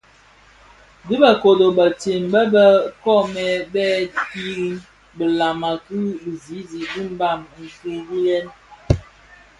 [1.07, 2.65] Di bë kodo bëtsem bë bë
[3.03, 4.47] koomè bèè ki
[5.17, 8.39] bilama ki bizizig bi Mbam kidhilè,